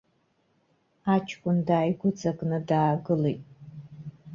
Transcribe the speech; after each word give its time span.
Аҷкәын 1.13 1.57
дааигәыҵакны 1.67 2.57
даагылеит. 2.67 3.43